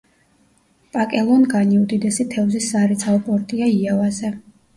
პაკელონგანი 0.95 1.77
უდიდესი 1.81 2.25
თევზის 2.33 2.71
სარეწაო 2.73 3.21
პორტია 3.29 3.71
იავაზე. 3.77 4.35